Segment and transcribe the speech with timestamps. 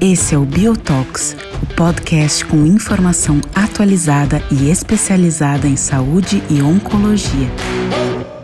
[0.00, 7.48] Esse é o Biotox, o podcast com informação atualizada e especializada em saúde e oncologia.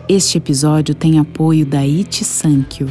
[0.09, 2.89] Este episódio tem apoio da It Sankyo.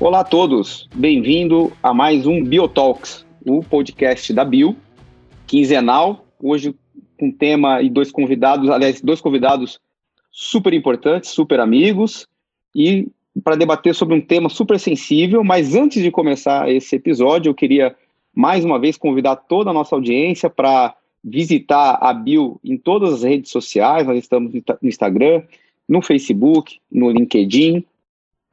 [0.00, 4.76] Olá a todos, bem-vindo a mais um Biotalks, o podcast da Bio,
[5.46, 6.74] quinzenal, hoje
[7.18, 9.78] com tema e dois convidados, aliás, dois convidados
[10.30, 12.26] super importantes, super amigos,
[12.74, 13.08] e
[13.42, 17.94] para debater sobre um tema super sensível, mas antes de começar esse episódio, eu queria
[18.34, 23.22] mais uma vez convidar toda a nossa audiência para visitar a Bio em todas as
[23.22, 25.42] redes sociais, nós estamos no Instagram,
[25.88, 27.84] no Facebook, no LinkedIn,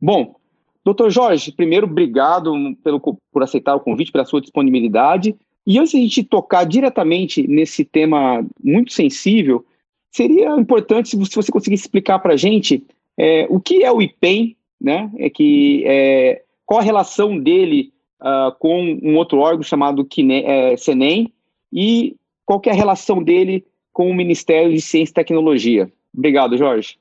[0.00, 0.36] Bom,
[0.84, 2.52] doutor Jorge, primeiro, obrigado
[2.84, 5.34] pelo, por aceitar o convite, pela sua disponibilidade,
[5.66, 9.64] e antes de a gente tocar diretamente nesse tema muito sensível,
[10.16, 12.82] Seria importante se você conseguisse explicar para a gente
[13.18, 15.10] é, o que é o IPEM, né?
[15.18, 20.74] É que, é, qual a relação dele uh, com um outro órgão chamado Kine, é,
[20.78, 21.30] CENEM
[21.70, 22.16] e
[22.46, 23.62] qual é a relação dele
[23.92, 25.92] com o Ministério de Ciência e Tecnologia.
[26.16, 26.96] Obrigado, Jorge.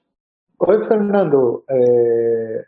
[0.59, 1.63] Oi, Fernando.
[1.69, 2.65] É...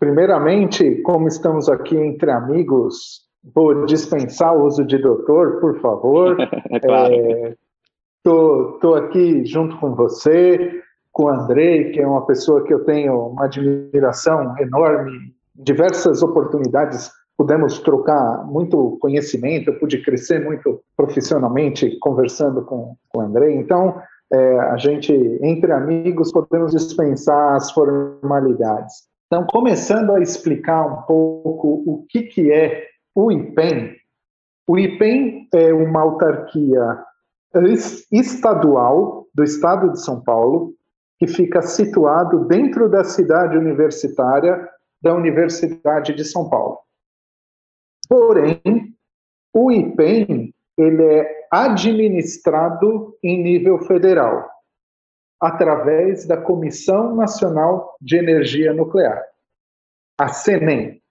[0.00, 3.22] Primeiramente, como estamos aqui entre amigos,
[3.54, 6.36] vou dispensar o uso de doutor, por favor.
[6.68, 7.14] é claro.
[7.14, 7.56] É...
[8.24, 12.84] Tô, tô aqui junto com você, com o Andrei, que é uma pessoa que eu
[12.84, 15.34] tenho uma admiração enorme.
[15.56, 23.22] Diversas oportunidades pudemos trocar muito conhecimento, eu pude crescer muito profissionalmente conversando com, com o
[23.22, 23.56] Andrei.
[23.56, 24.00] Então,
[24.32, 25.12] é, a gente,
[25.42, 29.08] entre amigos, podemos dispensar as formalidades.
[29.26, 33.96] Então, começando a explicar um pouco o que, que é o IPEM.
[34.68, 36.98] O IPEM é uma autarquia
[38.10, 40.74] estadual do estado de São Paulo,
[41.18, 44.68] que fica situado dentro da cidade universitária
[45.00, 46.78] da Universidade de São Paulo.
[48.08, 48.60] Porém,
[49.52, 54.48] o IPEM ele é administrado em nível federal,
[55.40, 59.22] através da Comissão Nacional de Energia Nuclear,
[60.18, 61.02] a CENEM.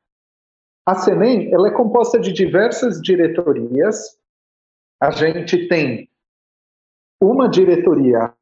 [0.85, 4.17] A CENEM ela é composta de diversas diretorias.
[4.99, 6.09] A gente tem
[7.21, 8.33] uma diretoria,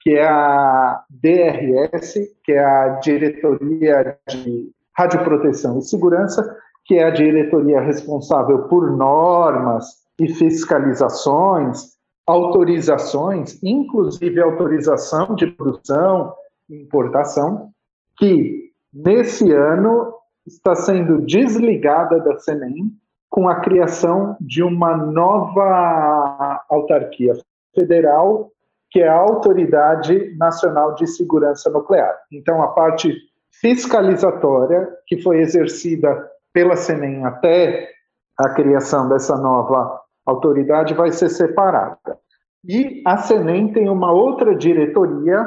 [0.00, 7.10] que é a DRS, que é a Diretoria de Radioproteção e Segurança, que é a
[7.10, 9.86] diretoria responsável por normas
[10.20, 11.94] e fiscalizações,
[12.26, 16.34] autorizações, inclusive autorização de produção
[16.68, 17.70] e importação,
[18.18, 20.12] que nesse ano
[20.46, 22.90] está sendo desligada da CNEM
[23.30, 27.34] com a criação de uma nova autarquia
[27.74, 28.50] federal,
[28.90, 32.16] que é a Autoridade Nacional de Segurança Nuclear.
[32.32, 33.12] Então, a parte
[33.60, 37.88] fiscalizatória, que foi exercida pela CENEM até
[38.38, 42.18] a criação dessa nova autoridade, vai ser separada.
[42.66, 45.44] E a CENEM tem uma outra diretoria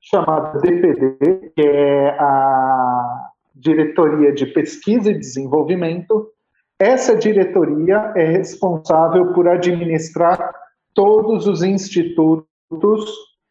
[0.00, 6.30] chamada DPD, que é a Diretoria de Pesquisa e Desenvolvimento.
[6.78, 10.52] Essa diretoria é responsável por administrar
[10.98, 12.44] todos os institutos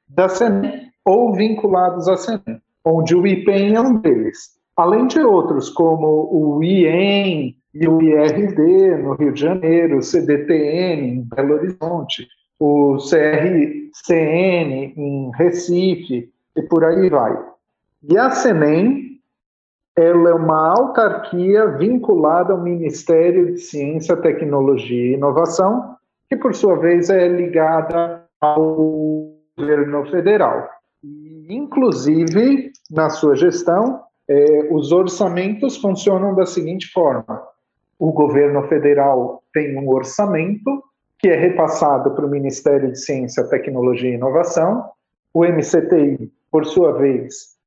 [0.10, 4.58] da SENEM ou vinculados à SENEM, onde o IPEM é um deles.
[4.76, 11.08] além de outros, como o IEM e o IRD no Rio de Janeiro, o CDTN
[11.08, 12.28] em Belo Horizonte,
[12.60, 17.34] o CRCN em Recife e por aí vai.
[18.04, 19.22] E a CENEM,
[19.96, 25.97] ela é uma autarquia vinculada ao Ministério de Ciência, Tecnologia e Inovação,
[26.30, 30.70] que por sua vez é ligada ao governo federal.
[31.50, 37.42] Inclusive, na sua gestão, é, os orçamentos funcionam da seguinte forma:
[37.98, 40.84] o governo federal tem um orçamento
[41.20, 44.90] que é repassado para o Ministério de Ciência, Tecnologia e Inovação.
[45.34, 47.58] O MCTI, por sua vez,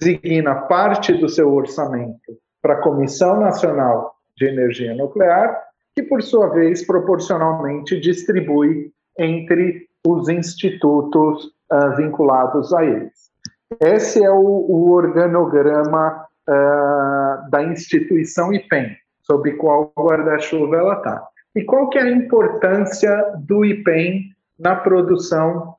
[0.00, 5.65] designa parte do seu orçamento para a Comissão Nacional de Energia Nuclear,
[5.96, 13.30] que, por sua vez, proporcionalmente distribui entre os institutos uh, vinculados a eles.
[13.80, 21.26] Esse é o, o organograma uh, da instituição IPEM, sob qual guarda-chuva ela está.
[21.56, 24.26] E qual que é a importância do IPEM
[24.58, 25.74] na produção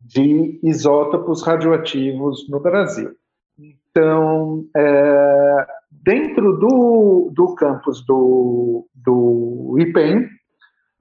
[0.00, 3.10] de isótopos radioativos no Brasil?
[3.58, 10.28] Então, é, dentro do, do campus do, do IPEM,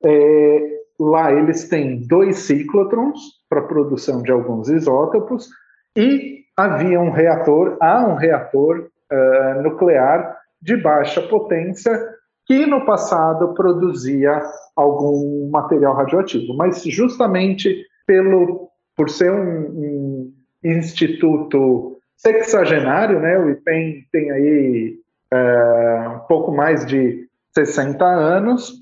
[0.04, 3.20] é, lá eles têm dois ciclotrons
[3.50, 5.50] para produção de alguns isótopos
[5.96, 12.00] e havia um reator, há um reator uh, nuclear de baixa potência
[12.46, 14.42] que no passado produzia
[14.76, 20.34] algum material radioativo, mas justamente pelo por ser um, um
[20.64, 25.00] instituto sexagenário, né, o IPEM tem aí
[25.34, 28.82] uh, um pouco mais de 60 anos,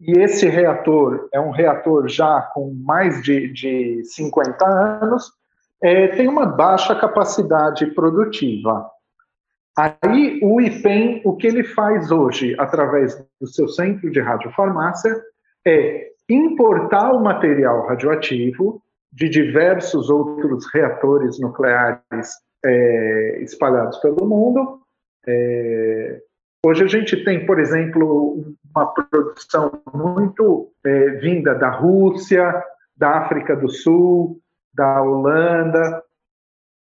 [0.00, 5.32] e esse reator é um reator já com mais de, de 50 anos,
[5.82, 8.90] é, tem uma baixa capacidade produtiva.
[9.76, 15.14] Aí o IPEM, o que ele faz hoje, através do seu centro de radiofarmácia,
[15.66, 18.82] é importar o material radioativo
[19.12, 22.34] de diversos outros reatores nucleares
[22.64, 24.80] é, espalhados pelo mundo.
[25.26, 26.22] É,
[26.66, 32.62] hoje a gente tem, por exemplo, uma produção muito é, vinda da Rússia,
[32.96, 34.40] da África do Sul,
[34.74, 36.02] da Holanda.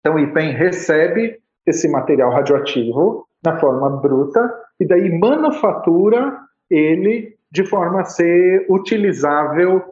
[0.00, 6.38] Então, o IPEM recebe esse material radioativo na forma bruta e daí manufatura
[6.70, 9.82] ele de forma a ser utilizável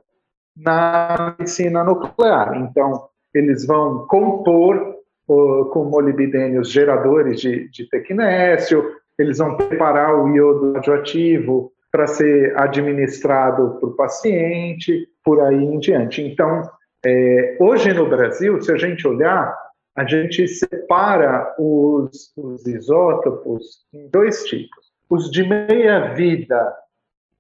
[0.57, 2.57] na medicina nuclear.
[2.57, 4.95] Então, eles vão compor
[5.27, 8.85] com molibdênios geradores de, de tecnésio,
[9.19, 15.79] eles vão preparar o iodo radioativo para ser administrado para o paciente, por aí em
[15.79, 16.23] diante.
[16.23, 16.63] Então,
[17.05, 19.57] é, hoje no Brasil, se a gente olhar,
[19.97, 24.93] a gente separa os, os isótopos em dois tipos.
[25.09, 26.75] Os de meia-vida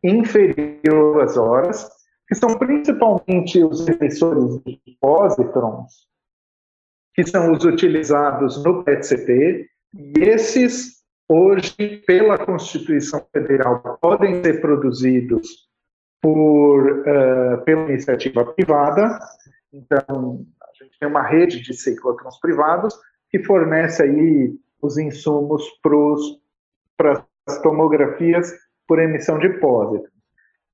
[0.04, 1.88] inferior às horas,
[2.28, 6.06] que são principalmente os emissores de pósitrons,
[7.14, 10.93] que são os utilizados no PET-CT, e esses,
[11.28, 15.68] hoje, pela Constituição Federal, podem ser produzidos
[16.20, 19.18] por, uh, pela iniciativa privada,
[19.74, 22.94] então, a gente tem uma rede de ciclotrons privados
[23.28, 28.52] que fornece aí os insumos para as tomografias
[28.86, 30.14] por emissão de pósitrons.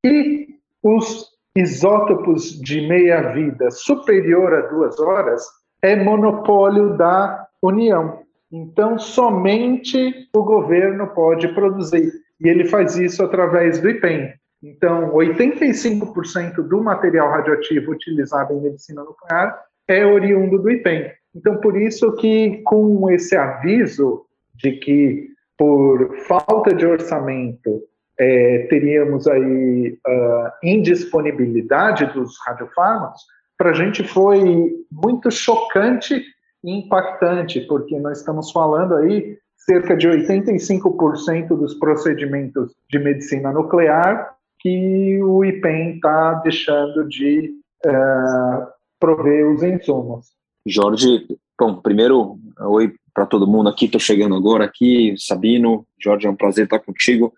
[0.04, 0.48] E
[0.82, 5.44] os isótopos de meia-vida superior a duas horas
[5.82, 8.22] é monopólio da União.
[8.52, 12.12] Então, somente o governo pode produzir.
[12.40, 19.02] E ele faz isso através do IPEM, então, 85% do material radioativo utilizado em medicina
[19.02, 21.11] nuclear é oriundo do IPEM.
[21.35, 27.83] Então, por isso que, com esse aviso de que, por falta de orçamento,
[28.19, 33.23] é, teríamos aí uh, indisponibilidade dos radiofármacos,
[33.57, 36.23] para a gente foi muito chocante
[36.64, 45.22] impactante, porque nós estamos falando aí cerca de 85% dos procedimentos de medicina nuclear que
[45.22, 47.50] o IPEM está deixando de
[47.86, 48.66] uh,
[48.98, 50.26] prover os insumos.
[50.66, 51.26] Jorge,
[51.58, 56.36] bom, primeiro, oi para todo mundo aqui, estou chegando agora aqui, Sabino, Jorge, é um
[56.36, 57.32] prazer estar contigo.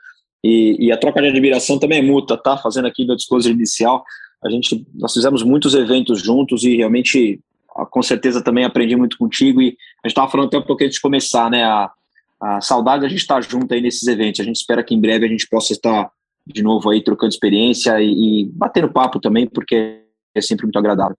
[0.45, 2.57] E, e, a troca de admiração também é mútua, tá?
[2.57, 4.03] Fazendo aqui meu discurso inicial,
[4.45, 7.41] a gente, nós fizemos muitos eventos juntos e realmente,
[7.91, 10.97] com certeza também aprendi muito contigo e a gente estava falando até um pouquinho antes
[10.97, 11.65] de começar, né?
[11.65, 11.91] A,
[12.41, 15.01] a saudade a gente estar tá junto aí nesses eventos, a gente espera que em
[15.01, 16.11] breve a gente possa estar
[16.47, 20.01] de novo aí trocando experiência e, e batendo papo também, porque
[20.35, 21.17] é sempre muito agradável.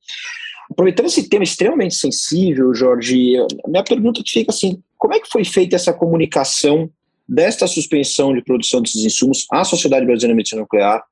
[0.70, 3.36] Aproveitando esse tema extremamente sensível, Jorge,
[3.68, 6.90] minha pergunta fica assim: como é que foi feita essa comunicação
[7.28, 11.04] desta suspensão de produção desses insumos à Sociedade Brasileira de Medicina Nuclear?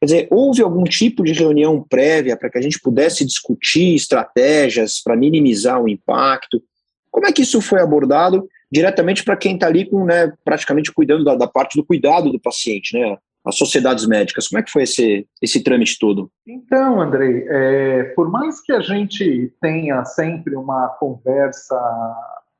[0.00, 5.02] Quer dizer, houve algum tipo de reunião prévia para que a gente pudesse discutir estratégias
[5.02, 6.62] para minimizar o impacto?
[7.10, 11.24] Como é que isso foi abordado diretamente para quem está ali com, né, praticamente cuidando
[11.24, 13.16] da, da, parte do cuidado do paciente, né?
[13.44, 16.30] As sociedades médicas, como é que foi esse, esse trâmite todo?
[16.46, 21.80] Então, Andrei, é, por mais que a gente tenha sempre uma conversa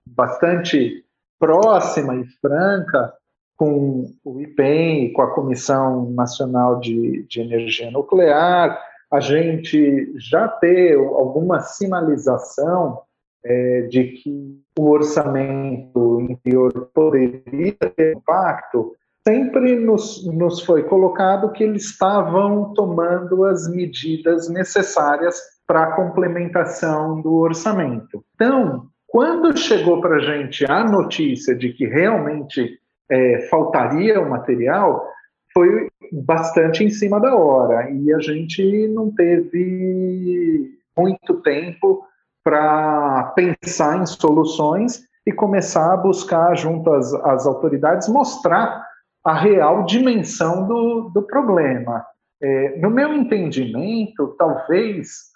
[0.07, 1.05] bastante
[1.39, 3.13] próxima e franca
[3.59, 10.97] com o IPEM com a Comissão Nacional de, de Energia Nuclear, a gente já ter
[10.97, 13.01] alguma sinalização
[13.45, 18.95] é, de que o orçamento interior poderia ter impacto,
[19.27, 25.37] sempre nos, nos foi colocado que eles estavam tomando as medidas necessárias
[25.67, 28.25] para a complementação do orçamento.
[28.35, 32.79] Então, quando chegou para a gente a notícia de que realmente
[33.11, 35.07] é, faltaria o material,
[35.53, 42.05] foi bastante em cima da hora e a gente não teve muito tempo
[42.45, 48.87] para pensar em soluções e começar a buscar junto às, às autoridades mostrar
[49.25, 52.05] a real dimensão do, do problema.
[52.41, 55.29] É, no meu entendimento, talvez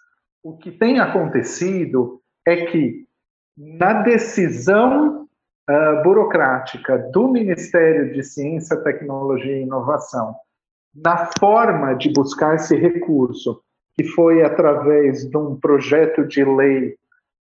[0.42, 3.06] o que tenha acontecido é que
[3.56, 5.21] na decisão
[5.72, 10.36] uh, burocrática do Ministério de Ciência, Tecnologia e Inovação,
[10.94, 13.62] na forma de buscar esse recurso,
[13.94, 16.94] que foi através de um projeto de lei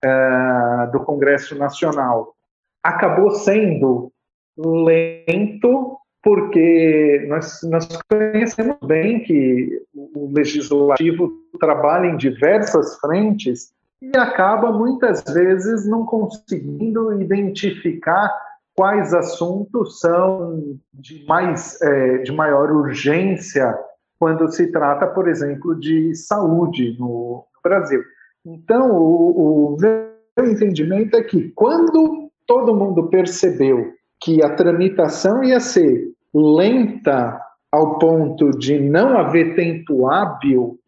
[0.05, 2.36] uh, do Congresso Nacional,
[2.83, 4.12] acabou sendo
[4.57, 14.71] lento, porque nós, nós conhecemos bem que o legislativo trabalha em diversas frentes e acaba
[14.71, 18.33] muitas vezes não conseguindo identificar
[18.75, 23.77] quais assuntos são de mais é, de maior urgência
[24.17, 28.01] quando se trata, por exemplo, de saúde no, Brasil.
[28.45, 35.59] Então, o, o meu entendimento é que quando todo mundo percebeu que a tramitação ia
[35.59, 37.39] ser lenta
[37.71, 40.79] ao ponto de não haver tempo hábil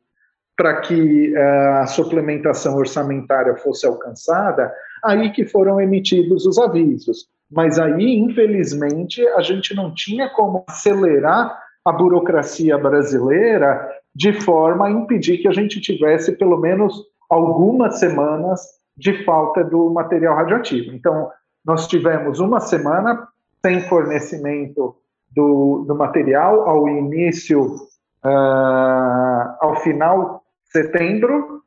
[0.62, 4.72] para que uh, a suplementação orçamentária fosse alcançada,
[5.04, 7.26] aí que foram emitidos os avisos.
[7.52, 14.92] Mas aí, infelizmente, a gente não tinha como acelerar a burocracia brasileira de forma a
[14.92, 16.94] impedir que a gente tivesse pelo menos
[17.28, 18.62] algumas semanas
[18.96, 20.94] de falta do material radioativo.
[20.94, 21.28] Então,
[21.66, 23.28] nós tivemos uma semana
[23.66, 24.96] sem fornecimento
[25.36, 27.64] do, do material ao início,
[28.24, 30.41] uh, ao final
[30.72, 31.62] setembro.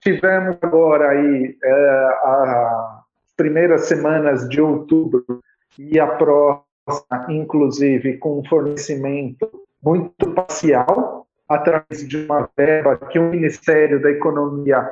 [0.00, 5.24] Tivemos agora aí é, as primeiras semanas de outubro
[5.78, 9.50] e a próxima, inclusive, com um fornecimento
[9.82, 14.90] muito parcial, através de uma verba que o Ministério da Economia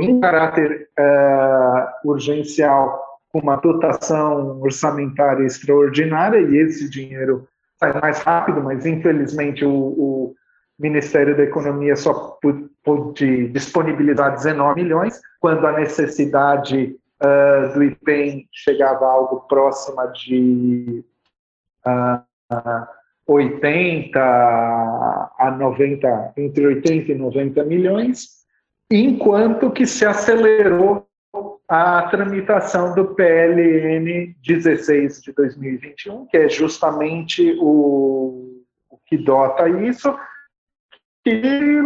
[0.00, 3.00] em caráter uh, urgencial
[3.32, 7.46] com uma dotação orçamentária extraordinária e esse dinheiro
[7.78, 10.34] sai mais rápido, mas infelizmente o, o
[10.82, 12.36] Ministério da Economia só
[12.82, 21.04] pôde disponibilizar 19 milhões, quando a necessidade uh, do IPEM chegava a algo próxima de
[21.86, 22.22] uh,
[23.26, 28.42] 80 a 90, entre 80 e 90 milhões,
[28.90, 31.06] enquanto que se acelerou
[31.68, 38.60] a tramitação do PLN 16 de 2021, que é justamente o,
[38.90, 40.14] o que dota isso,
[41.24, 41.30] que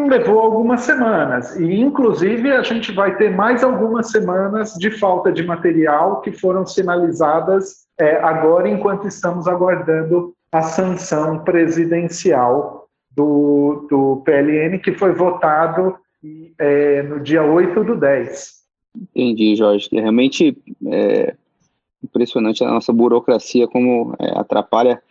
[0.09, 1.57] levou algumas semanas.
[1.57, 6.65] E, inclusive, a gente vai ter mais algumas semanas de falta de material que foram
[6.65, 15.97] sinalizadas é, agora, enquanto estamos aguardando a sanção presidencial do, do PLN, que foi votado
[16.59, 18.57] é, no dia 8 do 10.
[19.15, 19.89] Entendi, Jorge.
[19.93, 21.35] Realmente é
[22.03, 25.03] impressionante a nossa burocracia, como é, atrapalha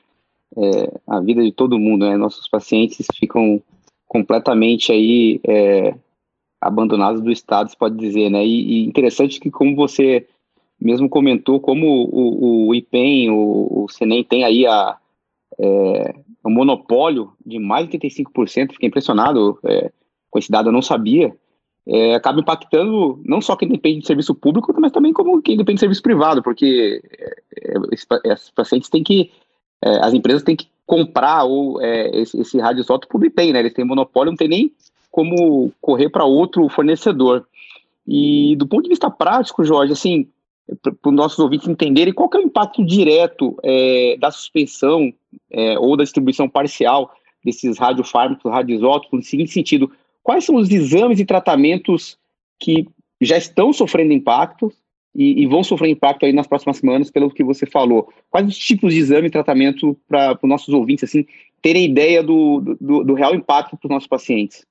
[0.57, 2.07] é, a vida de todo mundo.
[2.07, 2.17] Né?
[2.17, 3.61] Nossos pacientes ficam
[4.15, 5.93] completamente aí é,
[6.61, 8.45] abandonados do Estado, se pode dizer, né?
[8.45, 10.25] E, e, interessante que, como você
[10.79, 13.87] mesmo comentou, como o, o IPEM, o, o
[14.29, 14.97] tem aí a,
[15.59, 19.91] é, monopólio de mais de 85%, fiquei impressionado é,
[20.29, 21.35] com esse dado, eu não sabia,
[21.85, 25.75] é, acaba impactando não só quem depende de serviço público, mas também como quem depende
[25.75, 29.29] de serviço privado, porque é, é, esses pacientes têm que,
[29.83, 33.59] é, as empresas têm que comprar ou é, esse, esse radioisótopo não tem, né?
[33.59, 34.71] Eles têm monopólio, não tem nem
[35.11, 37.45] como correr para outro fornecedor.
[38.07, 40.27] E do ponto de vista prático, Jorge, assim,
[40.81, 45.13] para os nossos ouvintes entenderem qual é o impacto direto é, da suspensão
[45.51, 47.11] é, ou da distribuição parcial
[47.43, 49.91] desses radiofármacos, radioisótopos, no seguinte sentido,
[50.23, 52.17] quais são os exames e tratamentos
[52.59, 52.87] que
[53.21, 54.71] já estão sofrendo impacto
[55.15, 58.11] e, e vão sofrer impacto aí nas próximas semanas, pelo que você falou.
[58.29, 61.25] Quais os tipos de exame e tratamento para os nossos ouvintes, assim,
[61.61, 64.65] terem ideia do, do, do real impacto para os nossos pacientes?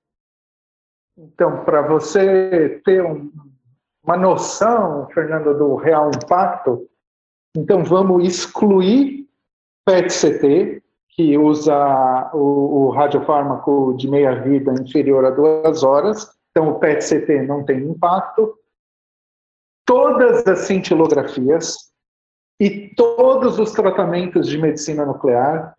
[1.17, 3.33] Então, para você ter um,
[4.05, 6.89] uma noção, Fernando, do real impacto,
[7.57, 9.27] então vamos excluir
[9.87, 17.43] PET-CT, que usa o, o radiofármaco de meia-vida inferior a duas horas, então o PET-CT
[17.47, 18.59] não tem impacto.
[19.87, 21.93] Todas as cintilografias
[22.61, 25.75] e todos os tratamentos de medicina nuclear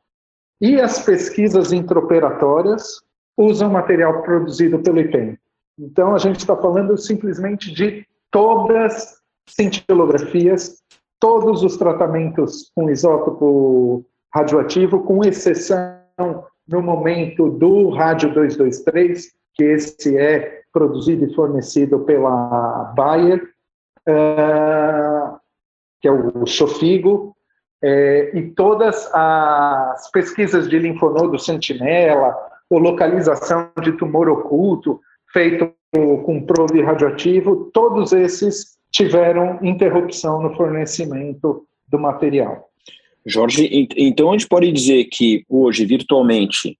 [0.61, 3.01] e as pesquisas intraoperatórias
[3.37, 5.37] usam material produzido pelo IPEM.
[5.77, 10.81] Então, a gente está falando simplesmente de todas cintilografias,
[11.19, 20.17] todos os tratamentos com isótopo radioativo, com exceção no momento do rádio 223, que esse
[20.17, 23.54] é produzido e fornecido pela Bayer,
[24.07, 25.37] uh,
[26.01, 27.35] que é o Sofigo,
[27.83, 32.35] é, e todas as pesquisas de linfonodo sentinela,
[32.69, 34.99] ou localização de tumor oculto,
[35.31, 42.69] feito com probe radioativo, todos esses tiveram interrupção no fornecimento do material.
[43.25, 46.77] Jorge, então a gente pode dizer que hoje, virtualmente,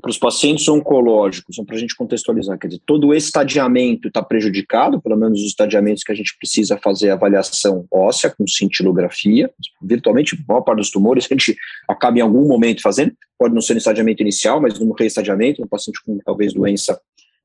[0.00, 5.00] para os pacientes oncológicos, para a gente contextualizar, quer dizer, todo esse estadiamento está prejudicado,
[5.00, 9.50] pelo menos os estadiamentos que a gente precisa fazer avaliação óssea com cintilografia,
[9.82, 11.56] virtualmente, a maior parte dos tumores a gente
[11.88, 15.68] acaba em algum momento fazendo, pode não ser no estadiamento inicial, mas no reestadiamento, no
[15.68, 17.00] paciente com talvez doença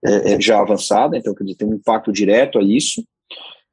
[0.06, 3.04] é, é, já avançada, então quer dizer, tem um impacto direto a isso.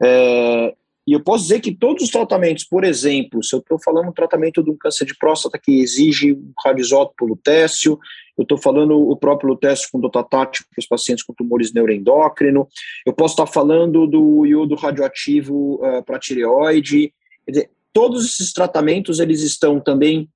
[0.03, 0.75] É,
[1.07, 4.13] e eu posso dizer que todos os tratamentos, por exemplo, se eu estou falando um
[4.13, 7.99] tratamento de um câncer de próstata que exige um radioisótopo lutécio,
[8.39, 12.69] eu estou falando o próprio lutécio com dotatático para os pacientes com tumores neuroendócrino,
[13.05, 17.13] eu posso estar falando do iodo radioativo uh, para tireoide,
[17.45, 20.29] quer dizer, todos esses tratamentos eles estão também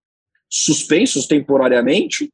[0.50, 2.29] suspensos temporariamente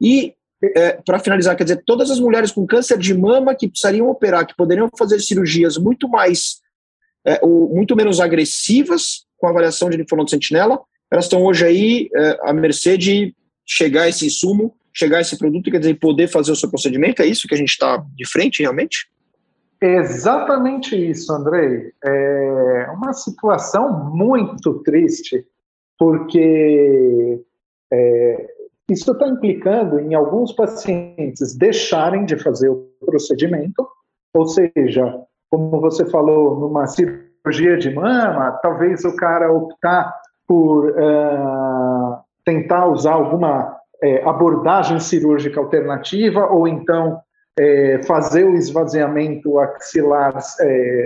[0.00, 0.34] e
[0.74, 4.46] é, para finalizar, quer dizer, todas as mulheres com câncer de mama que precisariam operar,
[4.46, 6.60] que poderiam fazer cirurgias muito mais
[7.26, 12.08] é, o, muito menos agressivas com a avaliação de linfonodo sentinela, elas estão hoje aí
[12.14, 13.34] é, à mercê de
[13.64, 17.46] chegar esse insumo, chegar esse produto, quer dizer, poder fazer o seu procedimento, é isso
[17.46, 19.08] que a gente está de frente realmente?
[19.80, 21.92] Exatamente isso, Andrei.
[22.02, 25.44] É uma situação muito triste,
[25.98, 27.42] porque
[27.92, 28.46] é,
[28.90, 33.86] isso está implicando em alguns pacientes deixarem de fazer o procedimento,
[34.34, 35.20] ou seja,
[35.58, 40.14] como você falou, numa cirurgia de mama, talvez o cara optar
[40.46, 47.18] por uh, tentar usar alguma é, abordagem cirúrgica alternativa ou então
[47.58, 50.38] é, fazer o esvaziamento axilar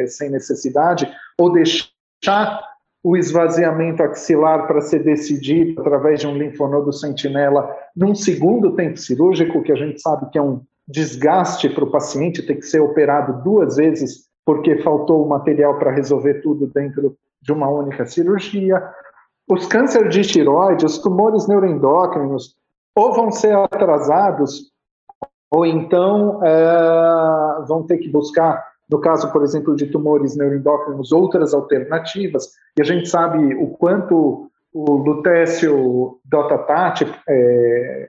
[0.07, 2.61] sem necessidade ou deixar
[3.03, 9.63] o esvaziamento axilar para ser decidido através de um linfonodo sentinela num segundo tempo cirúrgico,
[9.63, 13.43] que a gente sabe que é um desgaste para o paciente, ter que ser operado
[13.43, 18.83] duas vezes porque faltou o material para resolver tudo dentro de uma única cirurgia.
[19.49, 22.57] Os cânceres de tiroide, os tumores neuroendócrinos,
[22.95, 24.71] ou vão ser atrasados,
[25.51, 31.55] ou então é, vão ter que buscar, no caso, por exemplo, de tumores neuroendócrinos, outras
[31.55, 38.09] alternativas, e a gente sabe o quanto o lutécio dotatate é,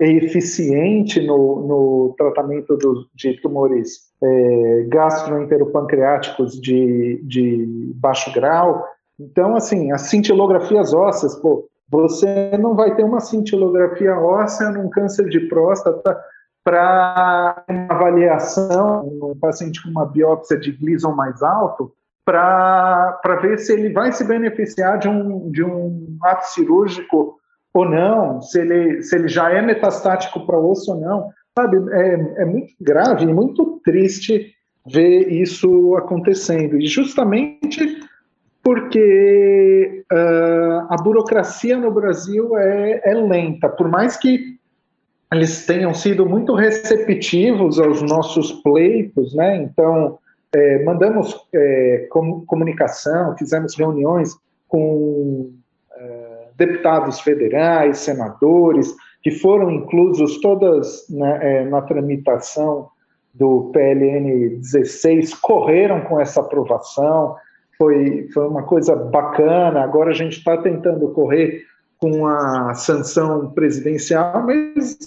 [0.00, 8.84] eficiente no, no tratamento do, de tumores é, gastroenteropancreáticos de, de baixo grau.
[9.18, 15.28] Então, assim, as cintilografias ósseas, pô, você não vai ter uma cintilografia óssea num câncer
[15.28, 16.16] de próstata
[16.62, 21.92] para uma avaliação, um paciente com uma biópsia de Gleason mais alto,
[22.24, 27.38] para ver se ele vai se beneficiar de um, de um ato cirúrgico
[27.74, 31.30] ou não, se ele, se ele já é metastático para osso ou não.
[31.58, 34.52] Sabe, é, é muito grave e muito triste
[34.86, 36.80] ver isso acontecendo.
[36.80, 38.00] E justamente
[38.62, 43.68] porque uh, a burocracia no Brasil é, é, lenta.
[43.68, 44.58] Por mais que
[45.32, 49.56] eles tenham sido muito receptivos aos nossos pleitos, né?
[49.56, 50.18] Então,
[50.54, 55.50] é, mandamos é, com, comunicação, fizemos reuniões com
[56.58, 62.88] deputados federais, senadores, que foram inclusos todas né, é, na tramitação
[63.32, 67.36] do PLN 16, correram com essa aprovação,
[67.78, 69.82] foi, foi uma coisa bacana.
[69.82, 71.62] Agora a gente está tentando correr
[71.98, 74.98] com a sanção presidencial, mas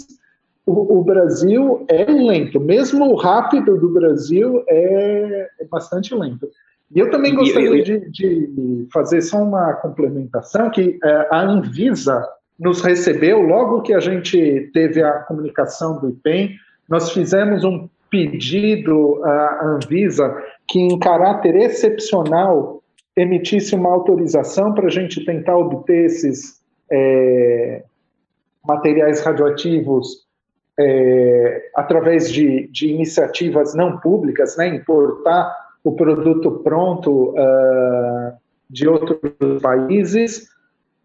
[0.66, 2.60] o, o, Brasil é lento.
[2.60, 6.48] Mesmo o rápido do Brasil é, é bastante lento.
[6.94, 12.28] E eu também gostaria de, de, fazer só uma complementação, que é, a Anvisa
[12.60, 16.56] nos recebeu, logo que a gente teve a comunicação do IPEM,
[16.88, 20.36] nós fizemos um pedido à Anvisa
[20.68, 22.84] que, em caráter excepcional,
[23.16, 27.84] emitisse uma autorização para a gente tentar obter esses é,
[28.68, 30.26] materiais radioativos
[30.80, 38.34] é, através de, de, iniciativas não públicas, né, importar o produto pronto uh,
[38.70, 40.48] de outros países.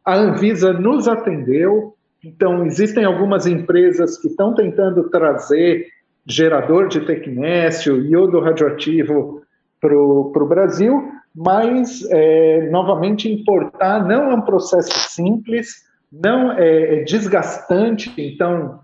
[0.05, 5.87] A Anvisa nos atendeu, então existem algumas empresas que estão tentando trazer
[6.27, 9.43] gerador de tecnécio, iodo radioativo
[9.81, 17.05] para o Brasil, mas, é, novamente, importar não é um processo simples, não é, é
[17.05, 18.81] desgastante, então,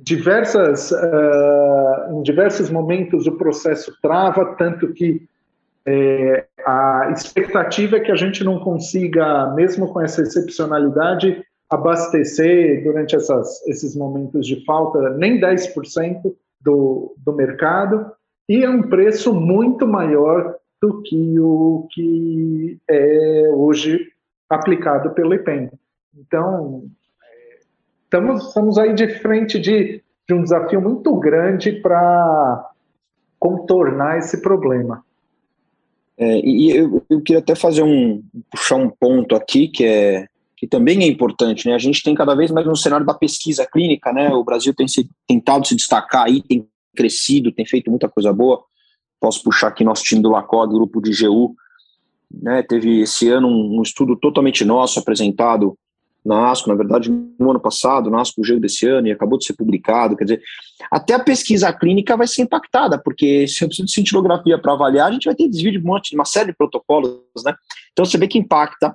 [0.00, 5.28] diversas, uh, em diversos momentos o processo trava, tanto que
[5.86, 13.16] é, a expectativa é que a gente não consiga, mesmo com essa excepcionalidade, abastecer durante
[13.16, 16.20] essas, esses momentos de falta nem 10%
[16.60, 18.10] do, do mercado,
[18.48, 24.06] e é um preço muito maior do que o que é hoje
[24.48, 25.70] aplicado pelo IPEM.
[26.16, 26.84] Então,
[28.08, 32.70] estamos, estamos aí de frente de, de um desafio muito grande para
[33.38, 35.04] contornar esse problema.
[36.16, 40.66] É, e eu, eu, queria até fazer um puxar um ponto aqui que é que
[40.66, 41.74] também é importante, né?
[41.76, 44.28] A gente tem cada vez mais no cenário da pesquisa clínica, né?
[44.30, 46.66] O Brasil tem se, tentado se destacar aí, tem
[46.96, 48.64] crescido, tem feito muita coisa boa.
[49.20, 51.54] Posso puxar aqui nosso time do LACOG, grupo de GU,
[52.28, 52.64] né?
[52.64, 55.78] Teve esse ano um, um estudo totalmente nosso apresentado
[56.24, 59.46] na ASCO, na verdade, no ano passado, na ASCO GU desse ano, e acabou de
[59.46, 60.16] ser publicado.
[60.16, 60.42] Quer dizer,
[60.90, 65.08] até a pesquisa clínica vai ser impactada, porque se eu preciso de cintilografia para avaliar,
[65.08, 67.54] a gente vai ter desvio de um monte, uma série de protocolos, né?
[67.92, 68.94] Então você vê que impacta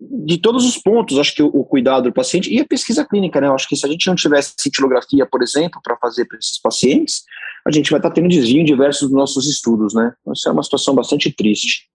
[0.00, 3.40] de todos os pontos, acho que o, o, cuidado do paciente e a pesquisa clínica,
[3.40, 3.48] né?
[3.48, 6.58] Eu acho que se a gente não tivesse cintilografia, por exemplo, para fazer para esses
[6.60, 7.24] pacientes,
[7.66, 10.12] a gente vai estar tá tendo desvio em diversos dos nossos estudos, né?
[10.20, 11.88] Então, isso é uma situação bastante triste.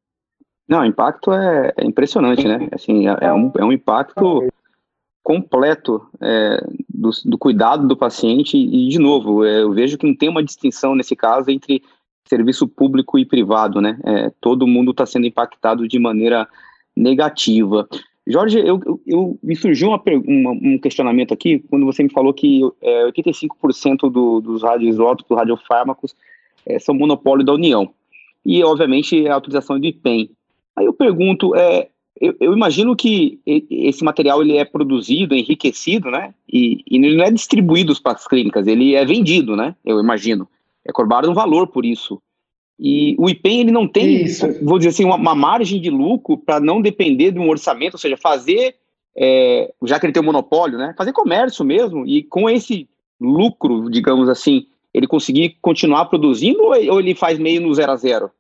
[0.68, 2.68] Não, o impacto é, é impressionante, né?
[2.74, 4.48] Assim, é, é, um, é um impacto
[5.24, 10.16] completo é, do, do, cuidado do paciente e, de novo, é, eu vejo que não
[10.16, 11.82] tem uma distinção nesse caso entre
[12.26, 13.98] serviço público e privado, né?
[14.04, 16.48] É, todo mundo está sendo impactado de maneira
[16.96, 17.88] negativa.
[18.26, 22.62] Jorge, eu, eu, me surgiu uma, uma, um questionamento aqui quando você me falou que
[22.82, 26.16] é, 85% do, dos radioisótopos, radiofármacos,
[26.66, 27.94] é, são monopólio da União.
[28.46, 30.30] E, obviamente, a autorização do IPEM.
[30.76, 36.34] Aí eu pergunto, é, eu, eu, imagino que esse material ele é produzido, enriquecido, né?
[36.48, 39.76] E, e ele não é distribuído para as clínicas, ele é vendido, né?
[39.84, 40.48] Eu imagino.
[40.86, 42.22] É cobrado um valor por isso.
[42.80, 44.48] E o IPEM ele não tem, Isso.
[44.64, 48.00] vou dizer assim, uma, uma margem de lucro para não depender de um orçamento, ou
[48.00, 48.76] seja, fazer,
[49.16, 52.90] é, já que ele tem um monopólio, né, fazer comércio mesmo, e com esse
[53.22, 58.32] lucro, digamos assim, ele conseguir continuar produzindo ou ele faz meio no zero a zero?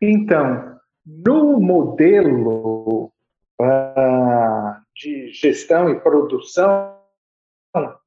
[0.00, 0.72] Então,
[1.04, 3.12] no modelo
[3.60, 6.96] uh, de gestão e produção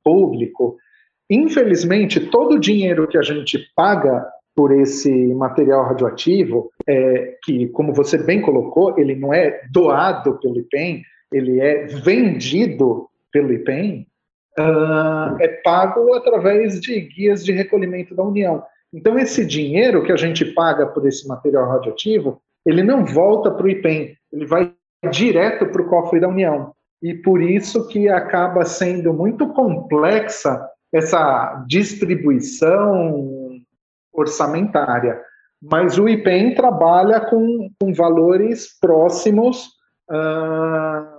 [0.03, 0.77] público,
[1.29, 7.93] infelizmente, todo o dinheiro que a gente paga por esse material radioativo, é, que, como
[7.93, 14.08] você bem colocou, ele não é doado pelo IPEM, ele é vendido pelo IPEM,
[14.58, 18.63] uh, é pago através de guias de recolhimento da União.
[18.93, 23.65] Então, esse dinheiro que a gente paga por esse material radioativo, ele não volta para
[23.65, 24.73] o IPEM, ele vai
[25.12, 26.73] direto para o cofre da União.
[27.01, 33.62] E por isso que acaba sendo muito complexa essa distribuição
[34.13, 35.21] orçamentária.
[35.62, 39.67] Mas o IPEM trabalha com, com valores próximos
[40.10, 41.15] uh,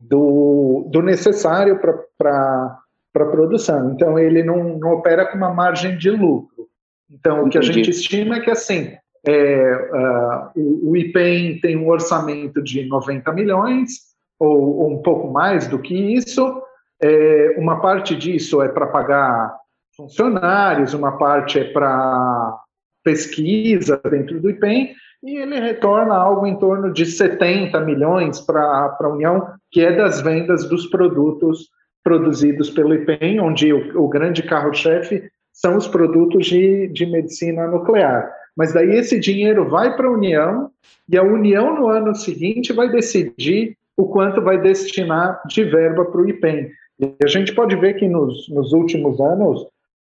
[0.00, 2.78] do, do necessário para
[3.14, 3.92] a produção.
[3.92, 6.68] Então, ele não, não opera com uma margem de lucro.
[7.10, 7.48] Então, Entendi.
[7.48, 11.88] o que a gente estima é que, assim, é, uh, o, o IPEM tem um
[11.88, 13.90] orçamento de 90 milhões,
[14.38, 16.62] ou, ou um pouco mais do que isso,
[17.02, 19.56] é, uma parte disso é para pagar
[19.96, 22.58] funcionários, uma parte é para
[23.04, 29.08] pesquisa dentro do IPEM, e ele retorna algo em torno de 70 milhões para a
[29.08, 31.68] União, que é das vendas dos produtos
[32.04, 38.30] produzidos pelo IPEM, onde o, o grande carro-chefe são os produtos de, de medicina nuclear.
[38.56, 40.70] Mas daí esse dinheiro vai para a União
[41.08, 46.20] e a União no ano seguinte vai decidir o quanto vai destinar de verba para
[46.20, 46.70] o IPEM.
[46.98, 49.66] E a gente pode ver que nos, nos últimos anos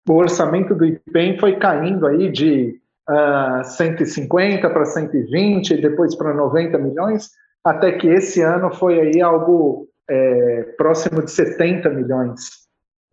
[0.08, 2.80] o orçamento do IPEM foi caindo aí de
[3.10, 7.32] uh, ah, 150 para 120, depois para 90 milhões,
[7.64, 12.66] até que esse ano foi aí algo é, próximo de 70 milhões.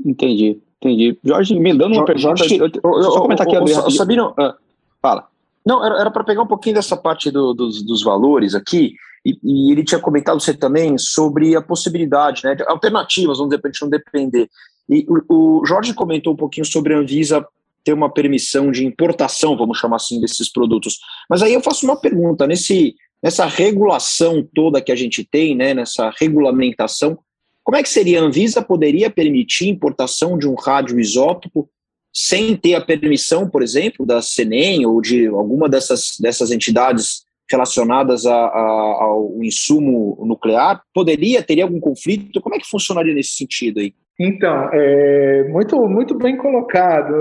[0.05, 1.19] Entendi, entendi.
[1.25, 4.55] Jorge, me dando uma pergunta, Jorge, eu, eu, eu, só comentar aqui, André, Sabino, ah,
[5.03, 5.29] fala.
[5.67, 9.73] Não, era, para pegar um pouquinho dessa parte do, dos, dos valores aqui, e, e,
[9.73, 13.83] ele tinha comentado você também sobre a possibilidade, né, de alternativas, vamos dizer, a gente
[13.83, 14.49] não depender.
[14.89, 17.47] E o, o, Jorge comentou um pouquinho sobre a Anvisa
[17.85, 20.99] ter uma permissão de importação, vamos chamar assim, desses produtos.
[21.29, 25.73] Mas aí eu faço uma pergunta, nesse, nessa regulação toda que a gente tem, né,
[25.73, 27.19] nessa regulamentação,
[27.65, 28.21] como é que seria?
[28.21, 31.69] A Anvisa poderia permitir importação de um radioisótopo
[32.13, 38.27] sem ter a permissão, por exemplo, da CENEM ou de alguma dessas, dessas entidades relacionadas
[38.27, 40.83] a, a, ao insumo nuclear?
[40.95, 42.41] Poderia, teria algum conflito?
[42.41, 43.95] Como é que funcionaria nesse sentido aí?
[44.19, 47.15] Então, é muito, muito bem colocado,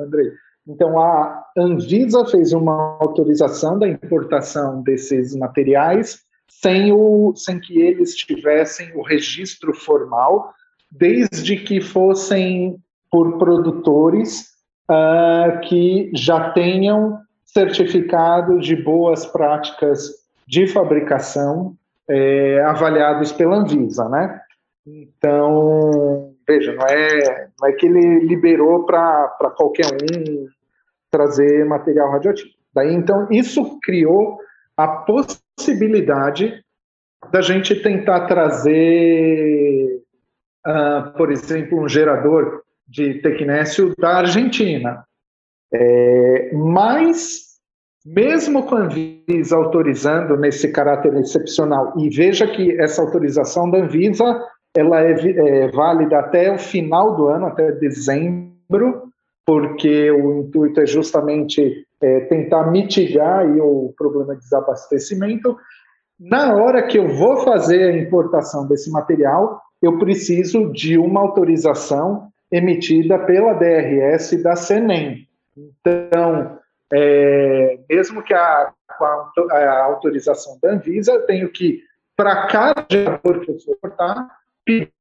[0.00, 0.32] André.
[0.66, 8.14] Então, a Anvisa fez uma autorização da importação desses materiais sem, o, sem que eles
[8.14, 10.52] tivessem o registro formal,
[10.90, 12.76] desde que fossem
[13.10, 14.48] por produtores
[14.90, 20.10] uh, que já tenham certificado de boas práticas
[20.46, 21.76] de fabricação
[22.08, 24.40] é, avaliados pela Anvisa, né?
[24.86, 30.46] Então, veja, não é, não é que ele liberou para qualquer um
[31.10, 32.50] trazer material radioativo.
[32.72, 34.38] Daí, então, isso criou
[34.76, 36.64] a possibilidade
[37.30, 40.02] da gente tentar trazer,
[40.66, 45.04] uh, por exemplo, um gerador de tecnécio da Argentina.
[45.72, 47.58] É, mas,
[48.04, 54.42] mesmo com a Anvisa autorizando nesse caráter excepcional, e veja que essa autorização da Anvisa
[54.76, 59.08] ela é, é válida até o final do ano, até dezembro,
[59.44, 65.56] porque o intuito é justamente é, tentar mitigar aí, o problema de desabastecimento.
[66.18, 72.28] Na hora que eu vou fazer a importação desse material, eu preciso de uma autorização
[72.50, 75.26] emitida pela DRS da CENEM.
[75.56, 76.58] Então,
[76.92, 81.82] é, mesmo que a, a, autorização da Anvisa, eu tenho que,
[82.16, 84.28] para cada gerador que eu for importar,
[84.64, 84.92] pedir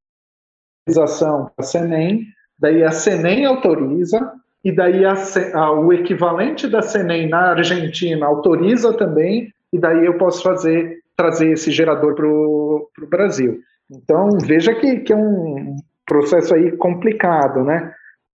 [0.87, 2.25] autorização da CENEM,
[2.59, 4.33] daí a CENEM autoriza,
[4.63, 5.13] e daí a,
[5.53, 11.51] a, o equivalente da CENEM na Argentina autoriza também, e daí eu posso fazer trazer
[11.51, 13.59] esse gerador para o Brasil.
[13.89, 17.93] Então, veja que, que é um processo aí complicado, né?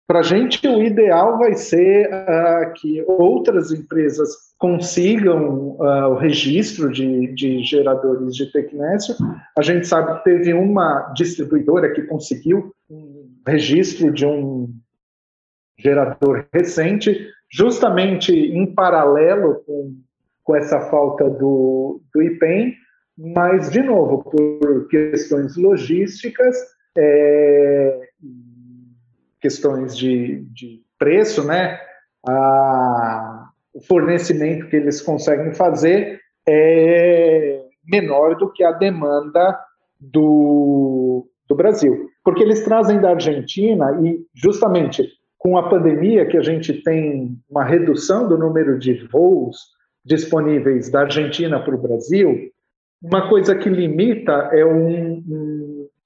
[0.07, 6.89] Para a gente, o ideal vai ser uh, que outras empresas consigam uh, o registro
[6.89, 9.15] de, de, geradores de tecnécio.
[9.57, 14.73] A gente sabe que teve uma distribuidora que conseguiu um registro de um
[15.77, 19.93] gerador recente, justamente em paralelo com,
[20.41, 22.73] com essa falta do, do IPEM,
[23.17, 26.55] mas, de novo, por questões logísticas,
[26.97, 27.99] é,
[29.39, 31.79] questões de, de preço, né?
[32.27, 39.57] A, o fornecimento que eles conseguem fazer é menor do que a demanda
[39.99, 42.09] do, do Brasil.
[42.23, 45.07] Porque eles trazem da Argentina e, justamente,
[45.37, 51.01] com a pandemia, que a gente tem uma redução do número de voos disponíveis da
[51.01, 52.49] Argentina para o Brasil,
[53.01, 55.56] uma coisa que limita é um, um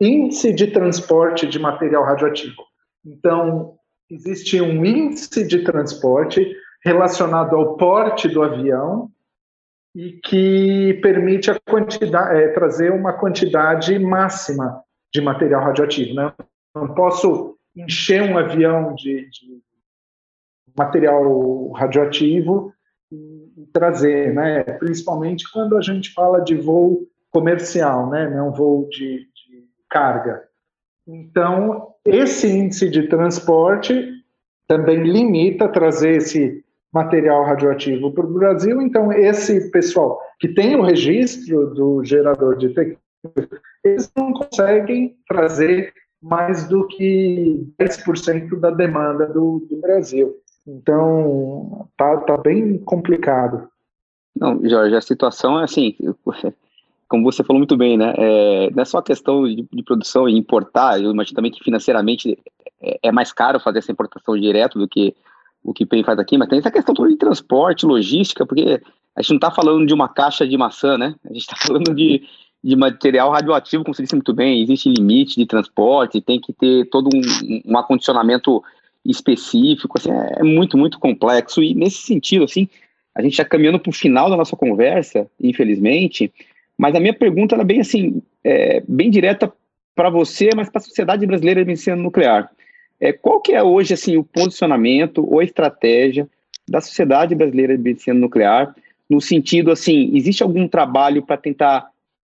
[0.01, 2.63] índice de transporte de material radioativo.
[3.05, 3.75] Então,
[4.09, 9.09] existe um índice de transporte relacionado ao porte do avião
[9.95, 14.83] e que permite é, trazer uma quantidade máxima
[15.13, 16.15] de material radioativo.
[16.15, 16.33] Né?
[16.73, 19.61] Não posso encher um avião de, de
[20.75, 22.73] material radioativo
[23.11, 24.63] e, trazer, né?
[24.63, 28.29] principalmente quando a gente fala de voo comercial, né?
[28.29, 29.27] não voo de
[29.91, 30.41] carga.
[31.07, 34.09] Então, esse índice de transporte
[34.67, 38.81] também limita trazer esse material radioativo para o Brasil.
[38.81, 45.93] Então, esse pessoal que tem o registro do gerador de tecnologia, eles não conseguem trazer
[46.21, 50.35] mais do que 10% da demanda do, do, Brasil.
[50.67, 53.67] Então, tá, tá bem complicado.
[54.35, 55.95] Não, Jorge, a situação é assim,
[57.11, 58.13] como você falou muito bem, né?
[58.17, 62.39] É, não é só questão de, de, produção e importar, eu imagino também que financeiramente
[62.81, 65.13] é, é, mais caro fazer essa importação direto do que
[65.61, 68.81] o que IPEM faz aqui, mas tem essa questão toda de transporte, logística, porque
[69.13, 71.13] a gente não está falando de uma caixa de maçã, né?
[71.25, 72.23] A gente está falando de,
[72.63, 76.89] de material radioativo, como você disse muito bem, existe limite de transporte, tem que ter
[76.89, 78.63] todo um, um acondicionamento
[79.03, 82.69] específico, assim, é, é muito, muito complexo, e nesse sentido, assim,
[83.13, 86.31] a gente está caminhando para o final da nossa conversa, infelizmente,
[86.81, 89.53] mas a minha pergunta era bem assim, é, bem direta
[89.93, 92.49] para você, mas para a sociedade brasileira de medicina nuclear.
[92.99, 96.27] É, qual que é hoje assim o posicionamento ou estratégia
[96.67, 98.75] da sociedade brasileira de medicina nuclear
[99.07, 101.87] no sentido assim, existe algum trabalho para tentar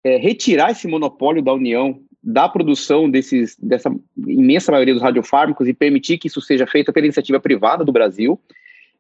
[0.04, 3.94] é, retirar esse monopólio da União da produção desses, dessa
[4.26, 8.40] imensa maioria dos radiofármacos e permitir que isso seja feito pela iniciativa privada do Brasil?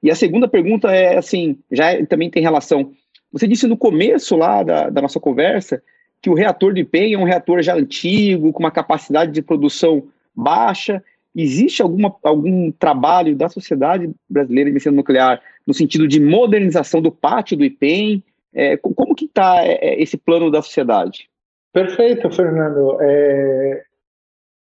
[0.03, 2.93] E a segunda pergunta é assim, já é, também tem relação.
[3.31, 5.81] Você disse no começo lá da, da nossa conversa
[6.21, 10.03] que o reator de PEN é um reator já antigo, com uma capacidade de produção
[10.35, 11.03] baixa.
[11.35, 17.11] Existe alguma, algum trabalho da sociedade brasileira de medicina nuclear no sentido de modernização do
[17.11, 18.23] pátio do IPEM?
[18.53, 21.29] É, como que está é, é, esse plano da sociedade?
[21.73, 22.97] Perfeito, Fernando.
[22.99, 23.83] É,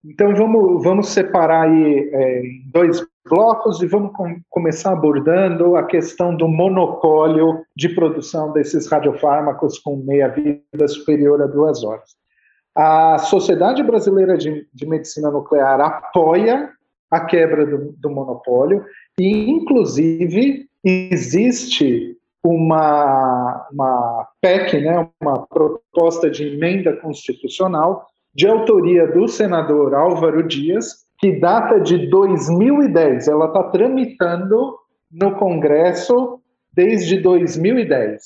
[0.03, 6.35] então vamos, vamos separar aí é, dois blocos e vamos com, começar abordando a questão
[6.35, 12.15] do monopólio de produção desses radiofármacos com meia-vida superior a duas horas.
[12.75, 16.71] A Sociedade Brasileira de, de Medicina Nuclear apoia
[17.11, 18.83] a quebra do, do monopólio
[19.19, 29.27] e, inclusive, existe uma, uma PEC, né, uma proposta de emenda constitucional de autoria do
[29.27, 33.27] senador Álvaro Dias, que data de 2010.
[33.27, 34.77] Ela está tramitando
[35.11, 36.39] no Congresso
[36.73, 38.21] desde 2010,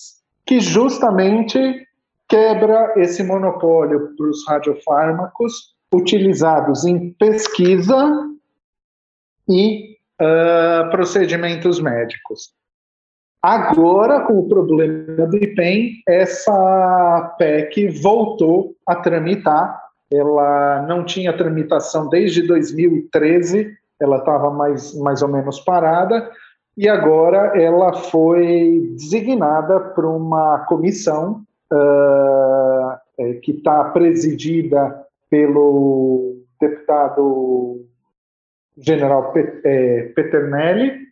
[0.45, 1.85] que justamente
[2.27, 8.11] quebra esse monopólio para os radiofármacos utilizados em pesquisa
[9.49, 12.53] e uh, procedimentos médicos.
[13.41, 22.07] Agora, com o problema do IPEM, essa PEC voltou a tramitar ela não tinha tramitação
[22.09, 26.29] desde 2013, ela estava mais, mais ou menos parada,
[26.77, 37.85] e agora ela foi designada por uma comissão uh, que está presidida pelo deputado
[38.77, 41.05] general é, Peternelli,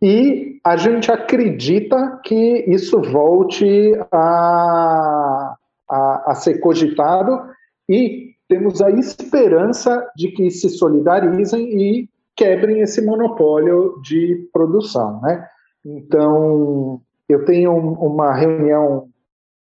[0.00, 5.56] e a gente acredita que isso volte a,
[5.90, 7.40] a, a ser cogitado
[7.88, 15.46] e temos a esperança de que se solidarizem e quebrem esse monopólio de produção, né?
[15.84, 19.08] Então, eu tenho uma reunião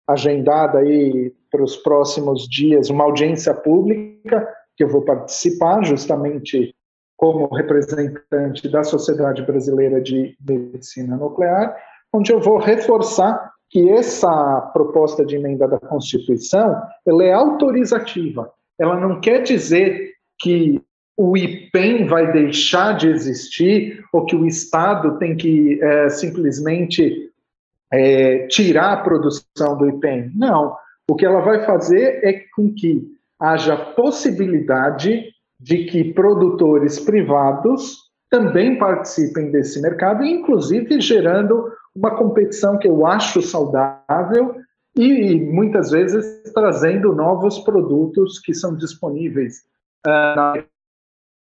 [0.07, 6.73] agendada aí para os próximos dias, uma audiência pública que eu vou participar justamente
[7.17, 11.75] como representante da Sociedade Brasileira de Medicina Nuclear,
[12.13, 18.51] onde eu vou reforçar que essa proposta de emenda da Constituição ela é autorizativa.
[18.79, 20.81] Ela não quer dizer que
[21.15, 27.29] o IPEM vai deixar de existir ou que o Estado tem que é, simplesmente
[27.91, 30.31] é, tirar a produção do IPEM.
[30.35, 30.75] Não.
[31.09, 33.05] O que ela vai fazer é com que
[33.39, 35.25] haja possibilidade
[35.59, 37.97] de que produtores privados
[38.29, 41.68] também participem desse mercado, inclusive gerando
[41.99, 44.55] uma competição que eu acho saudável
[44.95, 49.57] e muitas vezes trazendo novos produtos que são disponíveis
[50.07, 50.63] uh, na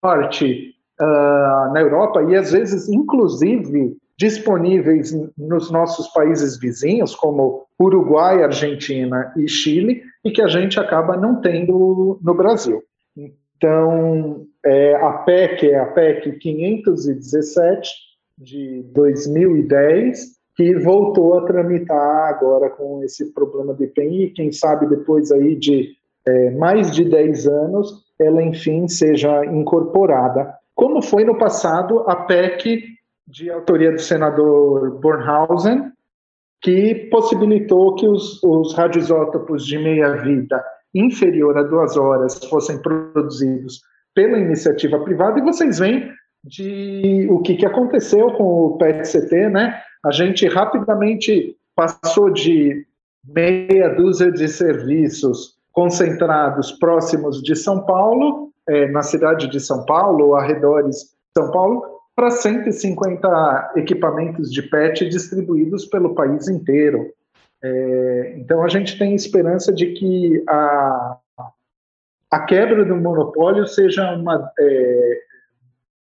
[0.03, 8.43] norte, uh, na Europa e às vezes inclusive disponíveis nos nossos países vizinhos, como Uruguai,
[8.43, 12.81] Argentina e Chile, e que a gente acaba não tendo no Brasil.
[13.15, 17.91] Então, é, a PEC é a PEC 517
[18.39, 25.31] de 2010, que voltou a tramitar agora com esse problema PEN e quem sabe depois
[25.31, 25.95] aí de
[26.27, 30.51] é, mais de 10 anos ela enfim seja incorporada.
[30.73, 32.83] Como foi no passado a PEC
[33.27, 35.91] de autoria do senador Bornhausen,
[36.61, 40.63] que possibilitou que os, os radioisótopos de meia-vida
[40.95, 43.81] inferior a duas horas fossem produzidos
[44.15, 46.09] pela iniciativa privada, e vocês veem
[46.43, 49.79] de o que, que aconteceu com o PET-CT, né?
[50.07, 52.85] A gente rapidamente passou de
[53.25, 60.33] meia dúzia de serviços concentrados próximos de São Paulo, é, na cidade de São Paulo,
[60.33, 61.83] arredores de São Paulo,
[62.15, 67.11] para 150 equipamentos de PET distribuídos pelo país inteiro.
[67.61, 71.17] É, então, a gente tem esperança de que a,
[72.31, 75.19] a quebra do monopólio seja uma, é,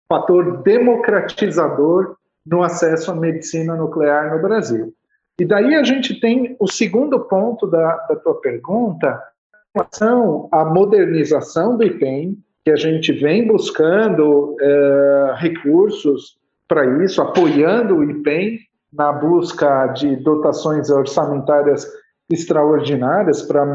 [0.08, 2.18] fator democratizador
[2.50, 4.94] no acesso à medicina nuclear no Brasil.
[5.40, 9.22] E daí a gente tem o segundo ponto da, da tua pergunta,
[9.54, 16.38] em relação à modernização do IPEM, que a gente vem buscando é, recursos
[16.68, 18.60] para isso, apoiando o IPEM
[18.92, 21.88] na busca de dotações orçamentárias
[22.30, 23.66] extraordinárias para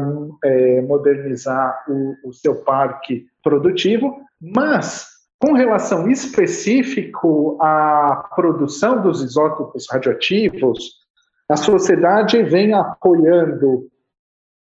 [0.43, 9.87] é, modernizar o, o seu parque produtivo, mas com relação específico à produção dos isótopos
[9.91, 11.05] radioativos,
[11.49, 13.87] a sociedade vem apoiando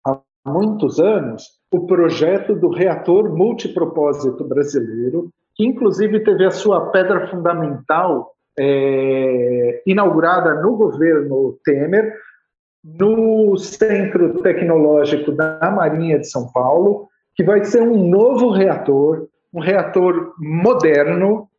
[0.05, 7.27] há muitos anos o projeto do reator multipropósito brasileiro, que inclusive teve a sua pedra
[7.27, 12.13] fundamental é, inaugurada no governo Temer,
[12.83, 19.59] no Centro Tecnológico da Marinha de São Paulo, que vai ser um novo reator, um
[19.59, 21.49] reator moderno,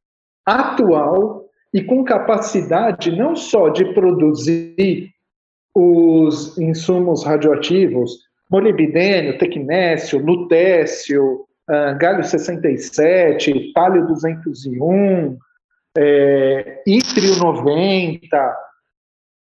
[0.44, 5.10] atual e com capacidade não só de produzir
[5.74, 8.18] os insumos radioativos,
[8.50, 15.38] molibdênio, tecnécio, lutécio, uh, galho 67, talho 201,
[15.96, 18.56] é, ítrio 90,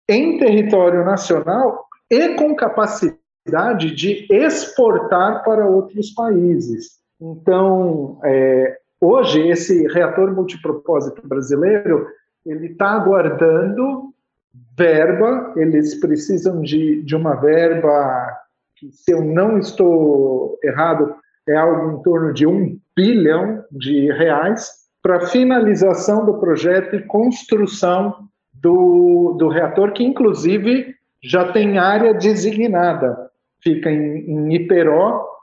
[0.10, 7.00] em território nacional e com capacidade de exportar para outros países.
[7.20, 12.08] Então, é, hoje, esse reator multipropósito brasileiro,
[12.46, 14.14] ele está aguardando
[14.78, 18.28] verba, eles precisam de, de uma verba
[18.76, 21.16] que, se eu não estou errado,
[21.48, 28.28] é algo em torno de um bilhão de reais para finalização do projeto e construção
[28.54, 33.30] do, do reator, que inclusive já tem área designada,
[33.62, 35.35] fica em, em Iperó,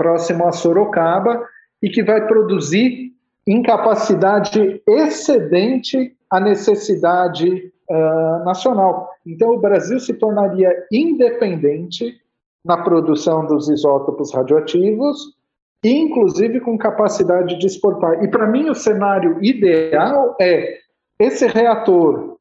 [0.00, 1.46] próximo a Sorocaba,
[1.82, 3.12] e que vai produzir
[3.46, 9.10] em capacidade excedente à necessidade uh, nacional.
[9.26, 12.18] Então, o Brasil se tornaria independente
[12.64, 15.36] na produção dos isótopos radioativos,
[15.84, 18.24] inclusive com capacidade de exportar.
[18.24, 20.78] E para mim, o cenário ideal é
[21.18, 22.38] esse reator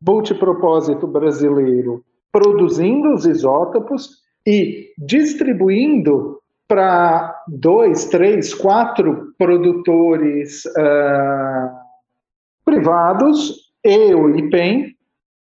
[0.00, 2.02] multipropósito brasileiro
[2.32, 6.41] produzindo os isótopos e distribuindo
[6.72, 11.70] para dois, três, quatro produtores uh,
[12.64, 14.96] privados e o IPEM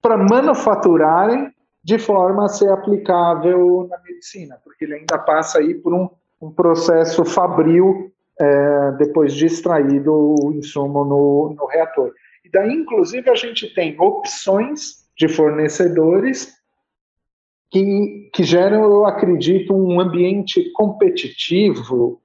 [0.03, 1.49] para manufaturarem
[1.85, 6.11] de forma a ser aplicável na medicina, porque ele ainda passa aí por um,
[6.41, 8.11] um processo fabril
[8.41, 12.13] é, depois de extraído o insumo no, no reator.
[12.45, 16.53] E daí, inclusive, a gente tem opções de fornecedores
[17.73, 22.21] que, que geram, eu acredito, um ambiente competitivo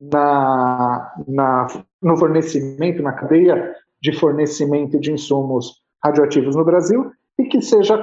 [0.00, 1.66] na, na,
[2.02, 8.02] no fornecimento, na cadeia de fornecimento de insumos radioativos no Brasil e que seja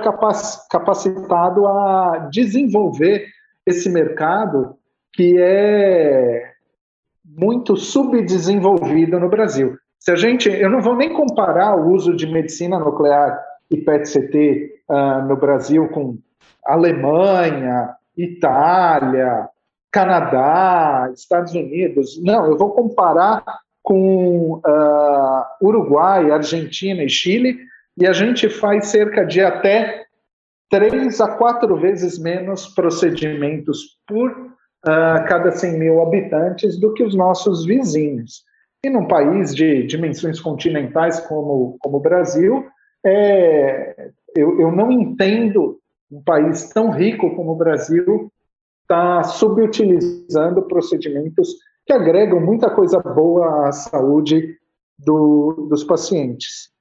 [0.70, 3.26] capacitado a desenvolver
[3.66, 4.76] esse mercado
[5.14, 6.52] que é
[7.26, 9.76] muito subdesenvolvido no Brasil.
[10.00, 13.40] Se a gente, eu não vou nem comparar o uso de medicina nuclear
[13.72, 16.20] e PET-CT uh, ah, no Brasil com
[16.66, 19.50] Alemanha, Itália,
[19.92, 22.22] Canadá, Estados Unidos.
[22.24, 23.44] Não, eu vou comparar
[23.82, 27.58] com uh, Uruguai, Argentina e Chile,
[27.98, 30.06] e a gente faz cerca de até
[30.70, 37.14] três a quatro vezes menos procedimentos por uh, cada 100 mil habitantes do que os
[37.14, 38.44] nossos vizinhos.
[38.84, 42.66] E num país de dimensões continentais como, como o Brasil,
[43.06, 45.80] é, eu, eu não entendo
[46.14, 48.32] um país tão rico como o Brasil
[48.84, 51.56] está subutilizando procedimentos
[51.86, 54.58] que agregam muita coisa boa à saúde
[54.98, 56.72] do, dos pacientes.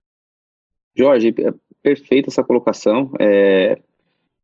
[0.95, 3.11] Jorge, é perfeita essa colocação.
[3.18, 3.78] É,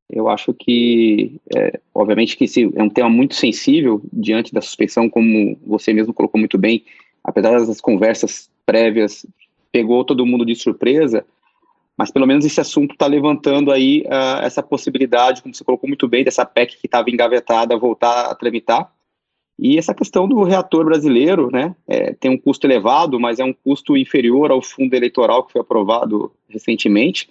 [0.09, 5.11] eu acho que, é, obviamente, que esse é um tema muito sensível diante da suspeição,
[5.11, 6.84] como você mesmo colocou muito bem,
[7.22, 9.26] apesar das conversas prévias,
[9.70, 11.24] pegou todo mundo de surpresa
[11.99, 16.07] mas pelo menos esse assunto está levantando aí uh, essa possibilidade, como você colocou muito
[16.07, 18.88] bem, dessa PEC que estava engavetada voltar a tramitar.
[19.59, 23.53] E essa questão do reator brasileiro, né, é, tem um custo elevado, mas é um
[23.53, 27.28] custo inferior ao fundo eleitoral que foi aprovado recentemente,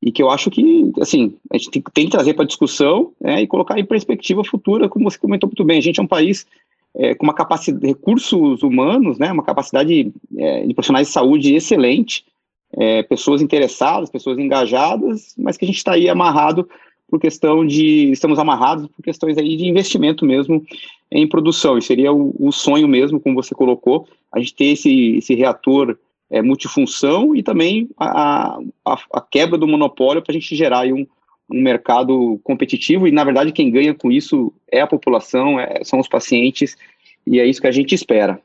[0.00, 3.42] e que eu acho que, assim, a gente tem, tem que trazer para discussão né,
[3.42, 5.78] e colocar em perspectiva futura, como você comentou muito bem.
[5.78, 6.46] A gente é um país
[6.94, 12.24] é, com uma capacidade, recursos humanos, né, uma capacidade é, de profissionais de saúde excelente,
[12.78, 16.68] é, pessoas interessadas, pessoas engajadas, mas que a gente está aí amarrado
[17.10, 20.62] por questão de, estamos amarrados por questões aí de investimento mesmo
[21.10, 25.16] em produção, e seria o, o sonho mesmo, como você colocou, a gente ter esse,
[25.16, 25.98] esse reator
[26.30, 31.06] é, multifunção e também a, a, a quebra do monopólio para a gente gerar um,
[31.50, 35.98] um mercado competitivo e, na verdade, quem ganha com isso é a população, é, são
[35.98, 36.76] os pacientes
[37.26, 38.40] e é isso que a gente espera.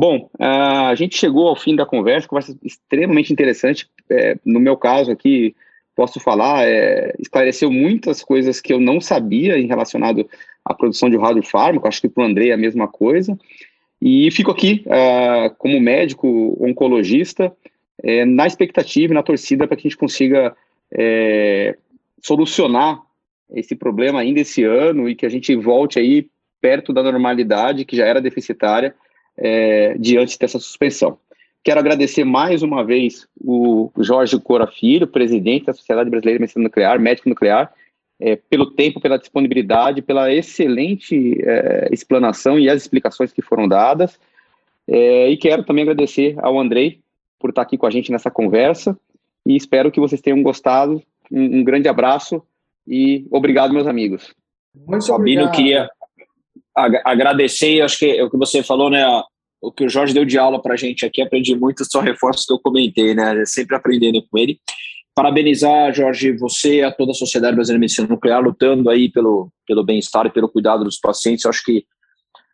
[0.00, 3.90] Bom, a gente chegou ao fim da conversa, conversa extremamente interessante.
[4.08, 5.56] É, no meu caso aqui,
[5.92, 10.24] posso falar, é, esclareceu muitas coisas que eu não sabia em relacionado
[10.64, 13.36] à produção de radiofármaco, acho que para o André é a mesma coisa.
[14.00, 17.52] E fico aqui uh, como médico oncologista,
[18.00, 20.56] é, na expectativa e na torcida para que a gente consiga
[20.92, 21.76] é,
[22.22, 23.02] solucionar
[23.52, 26.28] esse problema ainda esse ano e que a gente volte aí
[26.60, 28.94] perto da normalidade que já era deficitária
[29.38, 31.18] é, diante dessa suspensão.
[31.62, 36.64] Quero agradecer mais uma vez o Jorge Cora Filho, presidente da Sociedade Brasileira de Medicina
[36.64, 37.72] Nuclear, médico nuclear,
[38.20, 44.18] é, pelo tempo, pela disponibilidade, pela excelente é, explanação e as explicações que foram dadas.
[44.86, 47.00] É, e quero também agradecer ao Andrei
[47.38, 48.98] por estar aqui com a gente nessa conversa
[49.46, 51.02] e espero que vocês tenham gostado.
[51.30, 52.42] Um, um grande abraço
[52.86, 54.34] e obrigado, meus amigos.
[54.74, 55.54] Muito Sabino, obrigado.
[55.54, 55.90] queria
[57.04, 59.04] agradecer, acho que é o que você falou, né?
[59.60, 62.46] O que o Jorge deu de aula para a gente aqui, aprendi muito, só reforço
[62.46, 63.44] que eu comentei, né?
[63.44, 64.60] Sempre aprendendo com ele.
[65.14, 69.84] Parabenizar, Jorge, você a toda a Sociedade Brasileira de Medicina Nuclear, lutando aí pelo, pelo
[69.84, 71.44] bem-estar e pelo cuidado dos pacientes.
[71.44, 71.84] Eu acho que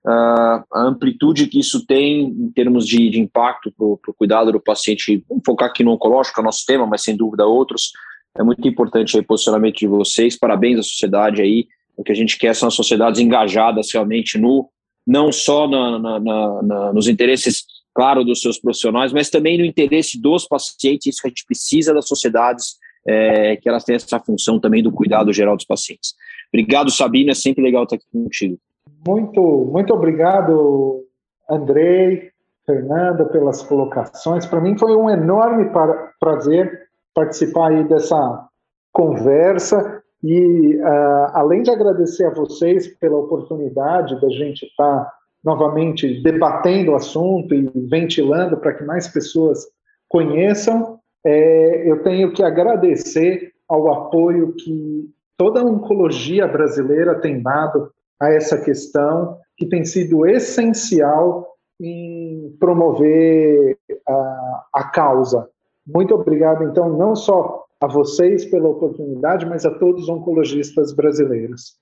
[0.06, 4.60] uh, a amplitude que isso tem em termos de, de impacto para o cuidado do
[4.60, 7.92] paciente, vamos focar aqui no oncológico, é o nosso tema, mas sem dúvida outros,
[8.36, 10.38] é muito importante aí o posicionamento de vocês.
[10.38, 11.66] Parabéns à sociedade aí.
[11.96, 14.70] O que a gente quer são as sociedades engajadas realmente no
[15.06, 16.20] não só na, na,
[16.62, 21.28] na, nos interesses claro, dos seus profissionais, mas também no interesse dos pacientes, isso que
[21.28, 22.76] a gente precisa das sociedades,
[23.06, 26.14] é, que elas tenham essa função também do cuidado geral dos pacientes.
[26.52, 28.58] Obrigado, Sabina, é sempre legal estar aqui contigo.
[29.06, 29.40] Muito,
[29.70, 31.04] muito obrigado,
[31.48, 32.30] Andrei,
[32.66, 34.46] Fernanda, pelas colocações.
[34.46, 35.70] Para mim foi um enorme
[36.18, 38.48] prazer participar aí dessa
[38.92, 45.12] conversa e, uh, além de agradecer a vocês pela oportunidade da gente estar tá
[45.44, 49.66] novamente debatendo o assunto e ventilando para que mais pessoas
[50.08, 57.90] conheçam, é, eu tenho que agradecer ao apoio que toda a oncologia brasileira tem dado
[58.18, 61.46] a essa questão, que tem sido essencial
[61.78, 63.76] em promover
[64.08, 65.50] a, a causa.
[65.86, 71.76] Muito obrigado, então, não só a vocês pela oportunidade, mas a todos os oncologistas brasileiros.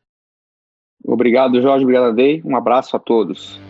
[1.04, 1.84] Obrigado, Jorge.
[1.84, 2.42] Obrigado, Dei.
[2.44, 3.60] Um abraço a todos.